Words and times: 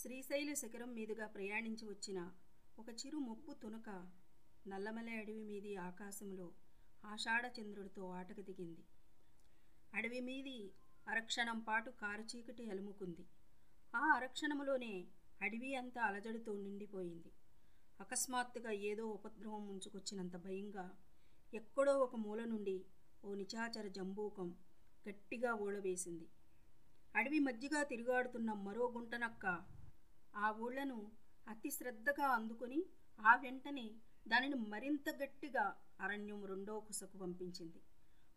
శ్రీశైల 0.00 0.52
శిఖరం 0.52 0.94
మీదుగా 0.94 1.26
ప్రయాణించి 1.26 1.86
వచ్చిన 1.88 2.30
ఒక 2.78 2.88
చిరు 2.90 3.18
ముప్పు 3.18 3.52
తునక 3.52 3.88
నల్లమల 4.66 5.08
అడవి 5.10 5.42
మీది 5.44 5.76
ఆకాశంలో 5.76 6.52
ఆషాఢచంద్రుడితో 7.04 8.08
ఆటకు 8.10 8.40
దిగింది. 8.40 8.84
అడవి 9.94 10.20
మీది 10.20 10.72
అరక్షణం 11.08 11.58
పాటు 11.58 11.90
కారుచీకటి 11.90 12.70
అలుముకుంది. 12.70 13.26
ఆ 13.94 14.16
అరక్షణములోనే 14.16 15.06
అడవి 15.42 15.74
అంతా 15.74 16.02
అలజడితో 16.02 16.54
నిండిపోయింది. 16.56 17.32
అకస్మాత్తుగా 18.00 18.70
ఏదో 18.70 19.06
ఉపద్రవం 19.06 19.66
ముంచుకొచ్చినంత 19.66 20.36
భయంగా 20.36 20.98
ఎక్కడో 21.52 21.98
ఒక 21.98 22.16
మూల 22.16 22.44
నుండి 22.44 22.84
ఓ 23.24 23.34
నిచాచర 23.34 23.88
జంబూకం 23.88 24.56
గట్టిగా 25.08 25.54
ఓడవేసింది. 25.54 26.28
అడవి 27.14 27.38
మధ్యగా 27.38 27.82
తిరుగాడుతున్న 27.82 28.52
మరో 28.52 28.86
గుంటనక్క 28.86 29.79
ఆ 30.34 30.48
ఊళ్ళను 30.58 30.98
అతి 31.46 31.70
శ్రద్ధగా 31.70 32.26
అందుకొని 32.28 32.80
ఆ 33.18 33.34
వెంటనే 33.36 33.86
దానిని 34.26 34.54
మరింత 34.54 35.08
గట్టిగా 35.10 35.64
అరణ్యం 36.00 36.44
రెండో 36.44 36.80
కొసకు 36.80 37.18
పంపించింది. 37.18 37.80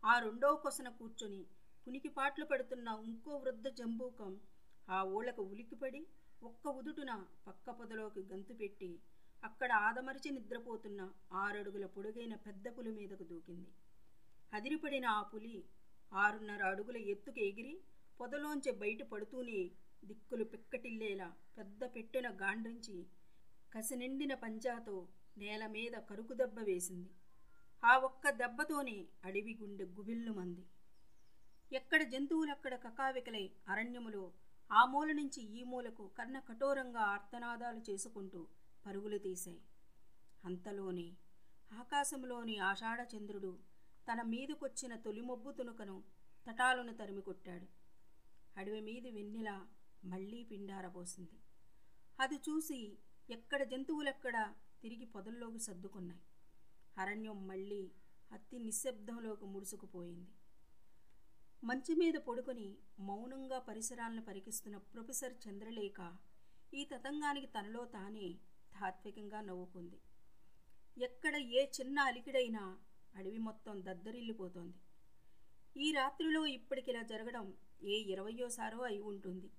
ఆ 0.04 0.20
రెండో 0.20 0.56
కొసన 0.56 0.90
కూర్చొని 0.90 1.42
పునికిపాట్లు 1.88 2.46
పడుతున్న 2.46 2.88
ఇంకో 3.04 3.38
వృద్ధ 3.38 3.68
జంబూకం 3.68 4.40
ఆ 4.88 5.04
ఊళ్ళకు 5.04 5.42
ఉలికిపడి 5.42 6.02
ఒక్క 6.42 6.68
ఉదుటున 6.68 7.12
పక్క 7.48 7.72
పొదలోకి 7.72 8.22
గంతు 8.22 8.54
పెట్టి 8.54 8.92
అక్కడ 9.44 9.72
ఆదమరిచి 9.72 10.32
నిద్రపోతున్న 10.32 11.02
ఆరడుగుల 11.34 11.86
పొడుగైన 11.86 12.36
పెద్ద 12.36 12.68
పులి 12.78 12.92
మీదకు 12.92 13.24
దూకింది. 13.24 13.72
అదిరిపడిన 14.54 15.06
ఆ 15.06 15.22
పులి 15.22 15.56
ఆరున్నర 16.12 16.64
అడుగుల 16.64 16.98
ఎత్తుకు 16.98 17.40
ఎగిరి 17.40 17.76
పొదలోంచి 18.20 18.72
బయట 18.72 19.02
పడుతూనే 19.04 19.60
దిక్కులు 20.04 20.44
పిక్కటిల్లేలా 20.44 21.34
పెద్ద 21.58 21.84
పెట్టున 21.96 22.30
గాండ్రించి 22.30 23.06
కసినిండిన 23.74 24.34
పంజాతో 24.34 25.08
నేల 25.38 25.68
మీద 25.68 25.96
కరుకు 26.10 26.34
దెబ్బ 26.34 26.60
వేసింది. 26.60 27.10
ఆ 27.84 27.98
ఒక్క 27.98 28.30
దెబ్బతోనే 28.30 29.08
అడవి 29.26 29.58
గుండె 29.62 29.86
గుబిల్లుమంది. 29.86 30.64
ఎక్కడ 31.72 32.02
జంతువులక్కడ 32.04 32.76
కకావికలై 32.76 33.52
అరణ్యములో 33.68 34.32
ఆ 34.72 34.86
మూల 34.86 35.12
నుంచి 35.12 35.42
ఈ 35.60 35.64
మూలకు 35.64 36.08
కర్ణ 36.08 36.40
కఠోరంగా 36.40 37.00
ఆర్తనాదాలు 37.00 37.82
చేసుకుంటూ 37.90 38.48
పరుగులు 38.86 39.18
తీశాయి. 39.18 39.62
అంతలోనే 40.46 41.08
ఆకాశంలోని 41.72 42.58
ఆషాఢ 42.58 43.00
చంద్రుడు 43.16 43.52
తన 44.08 44.22
మీదకొచ్చిన 44.22 44.96
తొలిమొబ్బు 44.96 45.52
తునుకను 45.52 46.04
తటాలను 46.48 46.94
తరిమి 46.94 47.22
కొట్టాడు 47.22 47.68
అడవి 48.58 48.82
మీది 48.82 49.12
వెన్నెల 49.12 49.52
మళ్ళీ 50.04 50.44
పిండారబోసింది 50.44 51.38
అది 52.20 52.36
చూసి 52.36 52.98
ఎక్కడ 53.30 53.64
జంతువులెక్కడ 53.64 54.54
తిరిగి 54.82 55.06
పొదల్లోకి 55.06 55.60
సర్దుకున్నాయి. 55.60 56.22
అరణ్యం 56.98 57.48
మళ్ళీ 57.48 57.92
అతి 58.32 58.58
నిశ్శబ్దంలోకి 58.58 59.46
ముడుసుకుపోయింది 59.46 60.32
మంచి 61.64 61.94
మీద 61.96 62.14
పడుకొని 62.16 62.78
మౌనంగా 63.00 63.60
పరిసరాలను 63.60 64.22
పరికిస్తున్న 64.22 64.78
ప్రొఫెసర్ 64.78 65.36
చంద్రలేఖ 65.48 66.00
ఈ 66.74 66.86
తతంగానికి 66.86 67.48
తనలో 67.48 67.86
తానే 67.86 68.28
తాత్వికంగా 68.80 69.42
నవ్వుకుంది. 69.42 70.00
ఎక్కడ 70.98 71.36
ఏ 71.36 71.62
చిన్న 71.68 72.00
అలికిడైనా 72.00 72.64
అడవి 73.16 73.38
మొత్తం 73.38 73.86
దద్దరిల్లిపోతోంది. 73.86 74.80
ఈ 75.78 75.92
రాత్రిలో 75.92 76.46
ఇప్పటికిలా 76.46 77.02
జరగడం 77.02 77.46
ఏ 77.84 77.98
ఇరవయోసారో 78.14 78.80
అయి 78.82 79.00
ఉంటుంది. 79.00 79.50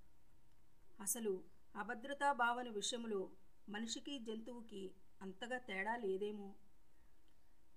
అసలు 1.00 1.44
అభద్రతా 1.76 2.32
భావన 2.32 2.68
విషయంలో 2.68 3.30
మనిషికి 3.68 4.18
జంతువుకి 4.18 4.90
అంతగా 5.22 5.58
తేడా 5.58 5.96
లేదేమో? 5.96 6.54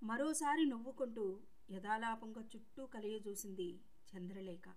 మరోసారి 0.03 0.65
నవ్వుకుంటూ 0.65 1.39
యథాలాపంగా 1.71 2.41
చుట్టూ 2.41 2.85
కలియజూసింది 2.85 3.79
చంద్రలేఖ. 4.15 4.67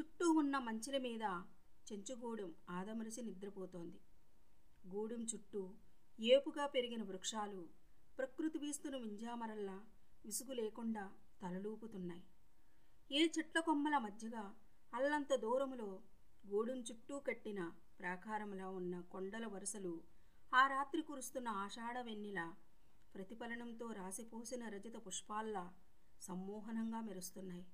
చుట్టూ 0.00 0.30
ఉన్న 0.30 0.58
మంచెల 0.58 0.98
మీద 0.98 1.22
చెంచుగూడెం 1.92 2.54
ఆదమరిసి 2.70 3.22
నిద్రపోతోంది. 3.22 4.00
గూడెం 4.88 5.26
చుట్టూ 5.34 5.70
ఏపుగా 6.20 6.66
పెరిగిన 6.66 7.02
వృక్షాలు 7.02 7.68
ప్రకృతి 8.18 8.58
వీస్తున్న 8.58 8.96
వింజామరల్లా 8.96 9.84
విసుగు 10.24 10.52
లేకుండా 10.52 11.12
తలలూపుతున్నాయి. 11.42 12.24
ఏ 13.12 13.28
చెట్ల 13.38 13.60
కొమ్మల 13.60 13.98
మధ్యగా 13.98 14.54
అల్లంత 14.94 15.34
దూరములో 15.34 16.02
గూడెం 16.46 16.76
చుట్టూ 16.76 17.18
కట్టిన 17.18 17.72
ప్రాకారములా 17.98 18.68
ఉన్న 18.68 19.00
కొండల 19.00 19.46
వరుసలు 19.46 20.00
ఆ 20.54 20.66
రాత్రి 20.66 21.02
కురుస్తున్న 21.02 21.48
ఆషాఢ 21.48 21.98
వెన్నెల 21.98 22.54
ప్రతిఫలనంతో 23.14 23.92
రాసిపోసిన 23.92 24.68
రజిత 24.68 24.96
పుష్పాల్లా 25.06 25.74
సమ్మోహనంగా 26.22 27.00
మెరుస్తున్నాయి. 27.00 27.66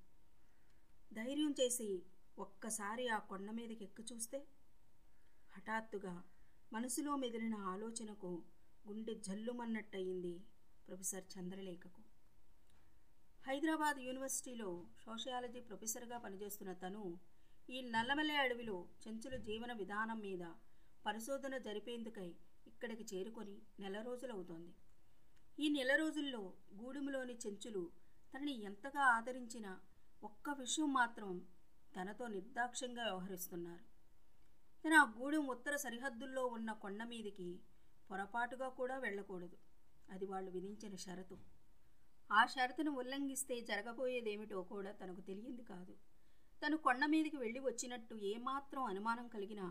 ధైర్యం 1.13 1.55
చేసి 1.59 2.03
ఒక్కసారి 2.37 3.07
ఆ 3.07 3.19
కొండ 3.19 3.51
మీదకి 3.51 3.83
ఎక్కి 3.83 4.03
చూస్తే 4.13 4.47
హఠాత్తుగా 5.51 6.23
మనసులో 6.73 7.15
మెదిలిన 7.15 7.55
ఆలోచనకు 7.55 8.43
గుండె 8.87 9.13
జల్లుమన్నట్టయింది 9.13 10.43
ప్రొఫెసర్ 10.87 11.23
చంద్రలేఖకు. 11.39 12.01
హైదరాబాద్ 13.47 13.99
యూనివర్సిటీలో 13.99 14.85
సోషియాలజీ 15.05 15.59
ప్రొఫెసర్గా 15.59 16.17
పనిచేస్తున్న 16.17 16.73
తను 16.73 17.19
ఈ 17.71 17.81
నల్లమల్లె 17.81 18.33
అడవిలో 18.33 18.87
చెంచుల 19.03 19.35
జీవన 19.35 19.73
విధానం 19.73 20.19
మీద 20.19 20.43
పరిశోధన 21.05 21.57
జరిపేందుకై 21.57 22.35
ఇక్కడికి 22.67 23.15
చేరుకొని 23.15 23.61
నెల 23.79 24.01
రోజులవుతోంది. 24.01 24.73
ఈ 25.59 25.69
నెల 25.69 25.95
రోజుల్లో 25.95 26.53
గూడెంలోని 26.73 27.33
చెంచులు 27.33 27.91
తనని 28.33 28.63
ఎంతగా 28.63 29.01
ఆదరించినా 29.01 29.79
ఒక్క 30.23 30.49
విషయం 30.49 30.93
మాత్రం 30.93 31.47
తనతో 31.95 32.27
నిర్దాక్ష్యంగా 32.27 33.03
వ్యవహరిస్తున్నారు. 33.03 33.85
తన 34.85 34.93
ఆ 34.93 35.13
గూడెం 35.17 35.47
ఉత్తర 35.47 35.75
సరిహద్దుల్లో 35.75 36.45
ఉన్న 36.45 36.71
కొండ 36.73 37.03
మీదికి 37.03 37.59
పొరపాటుగా 38.11 38.69
కూడా 38.69 38.97
వెళ్ళకూడదు. 38.97 39.57
అది 40.09 40.25
వాళ్ళు 40.25 40.51
విధించిన 40.51 40.95
షరతు. 40.95 41.37
ఆ 42.31 42.45
షరతును 42.45 42.91
ఉల్లంఘిస్తే 42.91 43.61
జరగబోయేదేమిటో 43.61 44.61
కూడా 44.63 44.91
తనకు 44.91 45.21
తెలియంది 45.21 45.63
కాదు. 45.63 46.10
తను 46.61 46.77
కొండ 46.77 47.05
మీదకి 47.05 47.37
వెళ్ళి 47.37 47.59
వచ్చినట్టు 47.59 48.15
ఏమాత్రం 48.15 48.83
అనుమానం 48.83 49.27
కలిగినా 49.27 49.67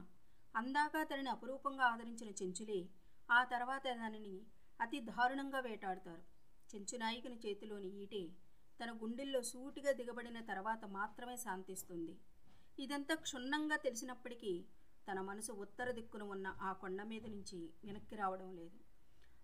అందాక 0.54 1.02
తనని 1.02 1.28
అపురూపంగా 1.28 1.84
ఆదరించిన 1.84 2.30
చెంచులే 2.42 2.80
ఆ 3.30 3.44
తర్వాత 3.44 3.82
దానిని 3.82 4.34
అతి 4.80 5.00
దారుణంగా 5.00 5.60
వేటాడుతారు. 5.60 6.22
చెంచునాయకుని 6.70 7.34
చేతిలోని 7.34 7.88
ఈటే 8.02 8.22
తన 8.80 8.90
గుండెల్లో 9.02 9.42
సూటిగా 9.42 9.92
దిగబడిన 9.92 10.40
తర్వాత 10.40 10.84
మాత్రమే 10.84 11.36
శాంతిస్తుంది. 11.36 12.14
ఇదంతా 12.78 13.14
క్షుణ్ణంగా 13.14 13.76
తెలిసినప్పటికీ 13.76 14.52
తన 15.08 15.20
మనసు 15.20 15.52
ఉత్తర 15.52 15.90
దిక్కున 15.90 16.22
ఉన్న 16.22 16.56
ఆ 16.60 16.72
కొండ 16.72 17.02
మీద 17.02 17.26
నుంచి 17.26 17.58
వెనక్కి 17.84 18.16
రావడం 18.16 18.56
లేదు. 18.56 18.78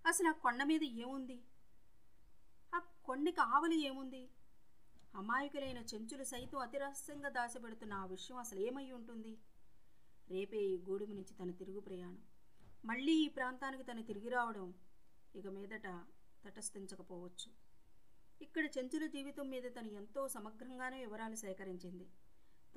అసలు 0.04 0.28
ఆ 0.28 0.32
కొండ 0.32 0.62
మీద 0.62 0.82
ఏముంది? 0.82 1.38
ఆ 2.72 2.78
కొండకి 2.78 3.40
ఆవలి 3.40 3.84
ఏముంది? 3.84 4.22
అమాయకులైన 5.16 5.78
చెంచులు 5.78 6.25
సైతం 6.25 6.59
అతిరహస్యంగా 6.59 7.28
దాచిపెడుతున్న 7.28 7.93
ఆ 7.93 8.06
విషయం 8.06 8.38
అసలు 8.38 8.60
ఏమై 8.60 8.91
ఉంటుంది? 8.91 9.38
రేపే 10.28 10.56
ఈ 10.56 10.78
గూడుము 10.78 11.12
నుంచి 11.12 11.34
తన 11.34 11.50
తిరుగు 11.50 11.81
ప్రయాణం. 11.81 12.22
మళ్ళీ 12.84 13.12
ఈ 13.12 13.28
ప్రాంతానికి 13.28 13.82
తను 13.82 14.03
తిరిగి 14.03 14.28
రావడం 14.28 14.75
ఇక 15.34 15.47
మీదట 15.47 15.87
తటస్థించకపోవచ్చు. 16.44 17.50
ఇక్కడ 18.41 18.66
చెంచుల 18.78 19.06
జీవితం 19.06 19.49
మీద 19.49 19.62
తను 19.76 19.88
ఎంతో 19.88 20.28
సమగ్రంగానే 20.28 21.00
వివరాలు 21.00 21.34
సేకరించింది. 21.34 22.06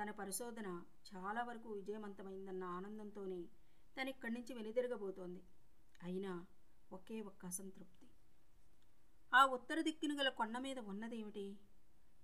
తన 0.02 0.12
పరిశోధన 0.12 0.84
చాలా 1.16 1.44
వరకు 1.44 1.70
విజయవంతమైందన్న 1.70 2.64
ఆనందంతోనే 2.64 3.50
తను 3.98 4.10
ఇక్కడి 4.10 4.34
నుంచి 4.34 4.54
వెనుదిరగబోతోంది. 4.54 5.44
అయినా 6.04 6.46
ఒకే 6.92 7.22
ఒక్క 7.22 7.46
అసంతృప్తి. 7.46 8.08
ఆ 9.34 9.46
ఉత్తర 9.46 9.82
దిక్కును 9.82 10.16
గల 10.16 10.30
కొండ 10.30 10.58
మీద 10.58 10.80
ఉన్నదేమిటి? 10.80 11.58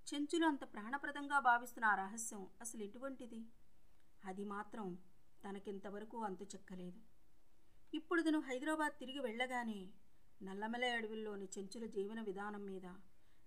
చెంచులు 0.07 0.45
అంత 0.45 0.63
ప్రాణప్రదంగా 0.73 1.39
భావిస్తున్న 1.39 1.85
ఆ 1.85 1.95
రహస్యం 1.95 2.47
అసలు 2.61 2.81
ఎటువంటిది? 2.83 3.39
అది 4.23 4.43
మాత్రం 4.45 4.87
తనకింతవరకు 5.43 6.17
అంతు 6.23 6.43
చెక్కలేదు. 6.43 6.99
ఇప్పుడు 7.93 8.21
తను 8.21 8.39
హైదరాబాద్ 8.39 8.95
తిరిగి 8.99 9.19
వెళ్ళగానే 9.19 9.79
నల్లమలై 10.43 10.89
అడవుల్లోని 10.89 11.47
చెంచుల 11.55 11.85
జీవన 11.85 12.21
విధానం 12.21 12.63
మీద 12.65 12.87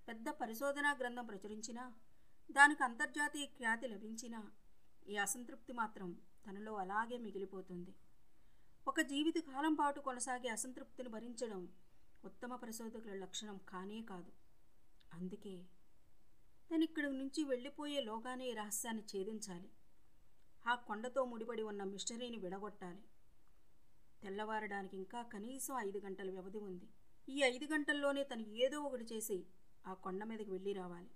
పెద్ద 0.09 0.29
పరిశోధనా 0.31 0.91
గ్రంథం 1.01 1.27
ప్రచురించినా 1.27 1.85
దానికి 2.51 2.83
అంతర్జాతీయ 2.83 3.47
ఖ్యాతి 3.47 3.89
లభించినా 3.89 4.41
ఈ 5.09 5.17
అసంతృప్తి 5.17 5.73
మాత్రం 5.73 6.11
తనలో 6.47 6.75
అలాగే 6.75 7.17
మిగిలిపోతుంది. 7.19 7.93
ఒక 8.87 9.01
జీవిత 9.01 9.39
కాలం 9.51 9.75
పాటు 9.75 10.01
కొనసాగే 10.01 10.49
అసంతృప్తిని 10.49 11.09
భరించడం 11.09 11.63
ఉత్తమ 12.25 12.55
పరిశోధకుల 12.57 13.15
లక్షణం 13.25 13.59
కానే 13.69 14.03
కాదు. 14.03 14.33
అందుకే 15.13 15.57
అతనిక్కడి 16.79 17.07
నుంచి 17.07 17.45
వెళ్ళిపోయే 17.45 18.01
లోగానే 18.01 18.45
ఈ 18.49 18.53
రహస్యాన్ని 18.53 19.03
ఛేదించాలి. 19.03 19.71
ఆ 20.67 20.75
కొండతో 20.75 21.25
ముడిపడి 21.25 21.63
ఉన్న 21.63 21.85
మిస్టరీని 21.85 22.37
విడగొట్టాలి. 22.37 23.03
తెల్లవారడానికి 24.23 24.97
ఇంకా 24.97 25.23
కనీసం 25.23 25.79
ఐదు 25.79 25.99
గంటల 25.99 26.31
వ్యవధి 26.31 26.59
ఉంది. 26.59 26.89
ఈ 27.29 27.43
ఐదు 27.43 27.65
గంటల్లోనే 27.65 28.25
తను 28.25 28.43
ఏదో 28.43 28.81
ఒకటి 28.81 29.05
చేసి 29.05 29.47
ఆ 29.87 29.95
కొండ 29.95 30.25
మీదకి 30.25 30.51
వెళ్ళి 30.51 30.73
రావాలి. 30.73 31.11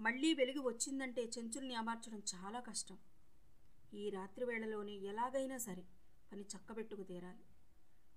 మళ్ళీ 0.00 0.34
వెలుగు 0.34 0.68
వచ్చిందంటే 0.68 1.30
చెంచుల్ని 1.38 1.74
అమార్చడం 1.74 2.22
చాలా 2.34 2.60
కష్టం. 2.60 2.98
ఈ 3.94 4.10
రాత్రి 4.10 4.44
వేళలోనే 4.44 4.92
ఎలాగైనా 4.92 5.58
సరే 5.58 5.86
పని 6.32 6.42
చక్కబెట్టుకు 6.42 7.02
తీరాలి. 7.02 7.44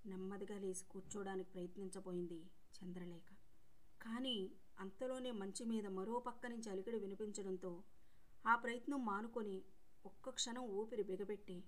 నెమ్మదిగా 0.06 0.60
లేచి 0.60 0.86
కూర్చోడానికి 0.90 1.50
ప్రయత్నించబోయింది 1.50 2.42
చంద్రలేఖ. 2.78 3.32
కానీ 4.02 4.52
అంతలోనే 4.80 5.32
మంచి 5.32 5.66
మీద 5.66 5.88
మరో 5.88 6.20
పక్క 6.20 6.46
నుంచి 6.46 6.70
అలికిడి 6.70 6.98
వినిపించడంతో 6.98 7.84
ఆ 8.48 8.56
ప్రయత్నం 8.56 9.06
మానుకొని 9.06 9.64
ఒక్క 10.06 10.30
క్షణం 10.30 10.62
ఊపిరి 10.62 11.04
బిగబెట్టి 11.04 11.64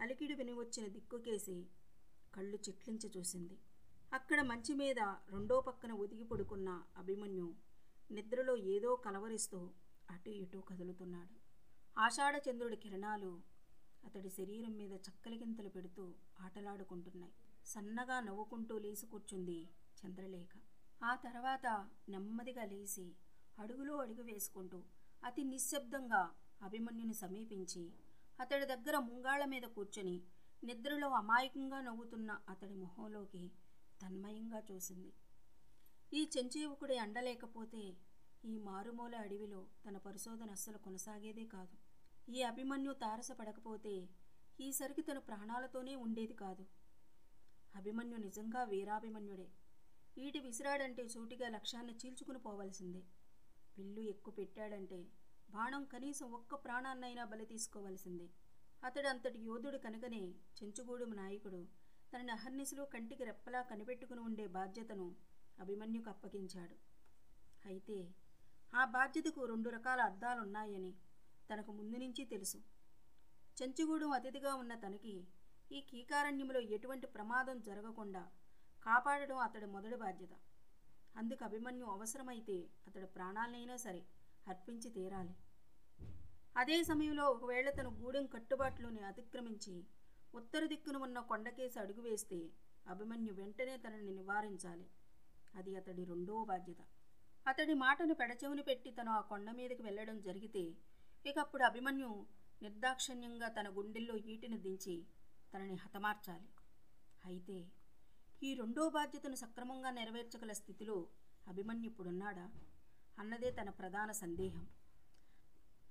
అలికిడి 0.00 0.34
విని 0.34 0.52
వచ్చిన 0.52 0.86
దిక్కుకేసి 0.86 1.66
కళ్ళు 2.34 2.56
చిట్లించి 2.56 3.08
చూసింది. 3.16 3.58
అక్కడ 4.12 4.40
మంచి 4.42 4.74
మీద 4.74 5.00
రెండో 5.28 5.60
పక్కన 5.60 5.92
ఒదిగి 5.92 6.24
పడుకున్న 6.24 6.84
అభిమన్యు 6.96 7.54
నిద్రలో 8.10 8.56
ఏదో 8.56 8.96
కలవరిస్తూ 8.96 9.70
అటు 10.10 10.30
ఇటు 10.30 10.58
కదులుతున్నాడు. 10.58 11.34
ఆషాఢ 11.98 12.34
చంద్రుడి 12.36 12.76
కిరణాలు 12.76 13.40
అతడి 14.04 14.30
శరీరం 14.30 14.76
మీద 14.76 14.92
చక్కలిగింతలు 14.92 15.68
పెడుతూ 15.68 16.14
ఆటలాడుకుంటున్నాయి. 16.40 17.32
సన్నగా 17.66 18.20
నవ్వుకుంటూ 18.20 18.78
లేచి 18.78 19.06
కూర్చుంది 19.06 19.68
చంద్రలేఖ. 20.00 20.52
ఆ 21.02 21.14
తర్వాత 21.14 21.86
నెమ్మదిగా 22.08 22.64
లేచి 22.64 23.14
అడుగులో 23.58 23.96
అడుగు 23.96 24.22
వేసుకుంటూ 24.22 24.82
అతి 25.24 25.44
నిశ్శబ్దంగా 25.44 26.34
అభిమన్యుని 26.62 27.14
సమీపించి 27.14 27.92
అతడి 28.40 28.66
దగ్గర 28.66 28.98
ముంగాళ్ళ 28.98 29.44
మీద 29.44 29.62
కూర్చొని 29.62 30.22
నిద్రలో 30.64 31.08
అమాయకంగా 31.08 31.80
నవ్వుతున్న 31.80 32.40
అతడి 32.48 32.74
మొహంలోకి 32.74 33.50
తన్మయంగా 34.02 34.62
చూసింది. 34.72 35.12
ఈ 36.12 36.30
చెంచీవుకుడి 36.38 36.96
అండలేకపోతే 36.98 37.96
ఈ 38.44 38.58
మారుమూల 38.58 39.14
అడవిలో 39.16 39.66
తన 39.86 39.96
పరిశోధన 39.96 40.50
అస్సలు 40.50 40.78
కొనసాగేదే 40.78 41.44
కాదు. 41.44 41.76
ఈ 42.30 42.42
అభిమన్యు 42.42 42.92
తారసపడకపోతే 42.92 44.08
ఈసరికి 44.60 45.02
తన 45.02 45.18
ప్రాణాలతోనే 45.18 45.94
ఉండేది 45.94 46.34
కాదు. 46.34 46.66
అభిమన్యు 47.74 48.16
నిజంగా 48.16 48.62
వీరాభిమన్యుడే. 48.62 49.48
ఈటి 50.18 50.38
విసిరాడంటే 50.38 51.08
సూటిగా 51.08 51.48
లక్ష్యాన్ని 51.48 51.92
చీల్చుకుని 51.92 52.38
పోవలసిందే. 52.38 53.02
విల్లు 53.78 54.00
ఎక్కువ 54.00 54.34
పెట్టాడంటే 54.34 54.98
బాణం 55.50 55.84
కనీసం 55.84 56.32
ఒక్క 56.32 56.54
ప్రాణాన్నైనా 56.54 57.24
బలి 57.24 57.46
తీసుకోవలసిందే. 57.46 58.28
అతడు 58.84 59.08
అంతటి 59.08 59.38
యోధుడు 59.38 59.78
కనుకనే 59.78 60.22
చెంచుగూడెం 60.56 61.10
నాయకుడు 61.16 61.60
తనని 62.12 62.32
అహర్నిశలో 62.32 62.84
కంటికి 62.84 63.24
రెప్పలా 63.24 63.62
కనిపెట్టుకుని 63.62 64.20
ఉండే 64.20 64.46
బాధ్యతను 64.46 65.06
అభిమన్యుకు 65.60 66.10
అప్పగించాడు. 66.10 66.76
అయితే 67.66 67.98
ఆ 68.74 68.84
బాధ్యతకు 68.84 69.44
రెండు 69.44 69.70
రకాల 69.70 70.00
అర్థాలున్నాయని 70.00 70.92
తనకు 71.50 71.72
ముందు 71.72 71.96
నుంచి 71.96 72.24
తెలుసు. 72.24 72.58
చెంచుగూడెం 73.56 74.10
అతిథిగా 74.10 74.54
ఉన్న 74.54 74.74
తనకి 74.74 75.14
ఈ 75.72 75.80
కీకారణ్యంలో 75.80 76.60
ఎటువంటి 76.60 77.06
ప్రమాదం 77.06 77.60
జరగకుండా 77.60 78.22
కాపాడడం 78.86 79.38
అతడి 79.38 79.66
మొదటి 79.66 79.96
బాధ్యత. 79.96 80.34
అందుకు 81.16 81.44
అభిమన్యు 81.44 81.86
అవసరమైతే 81.86 82.68
అతడి 82.86 83.06
ప్రాణాలనైనా 83.06 83.76
సరే 83.76 84.02
అర్పించి 84.46 84.90
తీరాలి. 84.90 85.34
అదే 86.56 86.84
సమయంలో 86.84 87.24
ఒకవేళ 87.30 87.70
తన 87.70 87.88
గూడెం 87.88 88.26
కట్టుబాట్లోని 88.26 89.00
అతిక్రమించి 89.00 89.84
ఉత్తర 90.34 90.66
దిక్కున 90.66 90.96
ఉన్న 90.96 91.20
కొండకేసి 91.20 91.78
అడుగు 91.78 92.00
వేస్తే 92.00 92.50
అభిమన్యు 92.86 93.32
వెంటనే 93.32 93.76
తనని 93.76 94.12
నివారించాలి. 94.12 94.86
అది 95.54 95.76
అతడి 95.76 96.04
రెండో 96.04 96.44
బాధ్యత. 96.44 96.80
అతడి 97.46 97.74
మాటను 97.74 98.14
పెడచెవుని 98.14 98.62
పెట్టి 98.62 98.90
తను 98.90 99.10
ఆ 99.10 99.20
కొండ 99.20 99.50
మీదకి 99.50 99.82
వెళ్ళడం 99.82 100.20
జరిగితే 100.20 100.74
ఇకప్పుడు 101.26 101.62
అభిమన్యు 101.62 102.26
నిర్దాక్షిణ్యంగా 102.62 103.48
తన 103.48 103.68
గుండెల్లో 103.68 104.16
ఈటిని 104.16 104.58
దించి 104.58 105.06
తనని 105.54 105.74
హతమార్చాలి. 105.74 106.48
అయితే 107.24 107.56
ఈ 108.42 108.54
రెండో 108.54 108.88
బాధ్యతను 108.88 109.36
సక్రమంగా 109.36 109.90
నెరవేర్చగల 109.90 110.52
స్థితిలో 110.52 110.96
అభిమన్యు 111.46 111.86
ఇప్పుడున్నాడా 111.86 112.50
అన్నదే 113.18 113.50
తన 113.50 113.70
ప్రధాన 113.70 114.12
సందేహం. 114.12 114.68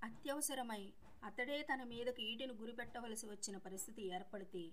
అత్యవసరమై 0.01 0.93
అతడే 1.23 1.63
తన 1.63 1.83
మీదకి 1.83 2.21
ఈటిని 2.21 2.53
గురిపెట్టవలసి 2.53 3.27
వచ్చిన 3.27 3.57
పరిస్థితి 3.57 4.01
ఏర్పడితే 4.07 4.71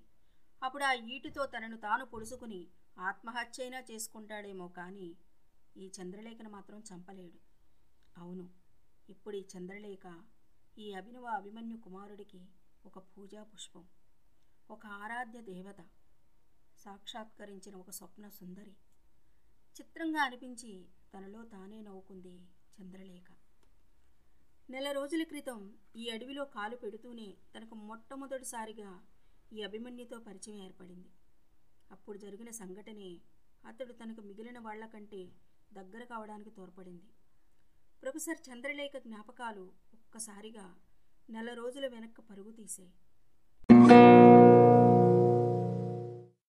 అప్పుడు 0.62 0.84
ఆ 0.84 0.92
ఈటితో 0.92 1.46
తనను 1.46 1.76
తాను 1.76 2.04
పొడుసుకుని 2.06 2.68
ఆత్మహత్యైనా 2.98 3.80
చేసుకుంటాడేమో 3.90 4.68
కానీ 4.68 5.16
ఈ 5.76 5.86
చంద్రలేఖను 5.86 6.50
మాత్రం 6.50 6.80
చంపలేడు. 6.80 7.38
అవును 8.16 8.46
ఇప్పుడు 9.08 9.36
ఈ 9.36 9.44
చంద్రలేఖ 9.56 10.06
ఈ 10.78 10.94
అభినవ 10.94 11.26
అభిమన్యు 11.26 11.76
కుమారుడికి 11.76 12.40
ఒక 12.84 12.98
పూజా 12.98 13.42
పుష్పం 13.42 13.84
ఒక 14.70 14.86
ఆరాధ్య 14.86 15.40
దేవత 15.40 15.80
సాక్షాత్కరించిన 16.84 17.76
ఒక 17.76 17.90
స్వప్న 17.90 18.28
సుందరి. 18.28 18.74
చిత్రంగా 19.76 20.22
అనిపించి 20.22 20.86
తనలో 21.14 21.44
తానే 21.44 21.82
నవ్వుకుంది 21.82 22.34
చంద్రలేఖ. 22.80 23.30
నెల 24.70 24.92
రోజుల 24.92 25.22
క్రితం 25.22 25.78
ఈ 25.96 26.10
అడవిలో 26.10 26.44
కాలు 26.44 26.76
పెడుతూనే 26.76 27.36
తనకు 27.56 27.74
మొట్టమొదటిసారిగా 27.74 29.06
ఈ 29.52 29.62
అభిమన్యుతో 29.62 30.18
పరిచయం 30.18 30.62
ఏర్పడింది. 30.64 31.08
అప్పుడు 31.90 32.18
జరిగిన 32.18 32.50
సంఘటనే 32.50 33.20
అతడు 33.66 33.92
తనకు 33.92 34.20
మిగిలిన 34.20 34.58
వాళ్ళకంటే 34.58 35.32
దగ్గర 35.72 36.04
కావడానికి 36.04 36.50
తోడ్పడింది. 36.50 37.08
ప్రొఫెసర్ 38.02 38.50
చంద్రలేఖ 38.50 38.96
జ్ఞాపకాలు 38.96 39.72
ఒక్కసారిగా 39.94 40.76
నెల 41.30 41.54
రోజుల 41.54 41.86
వెనక్కి 41.86 42.22
పరుగు 42.22 42.52
తీశాయి. 42.52 42.92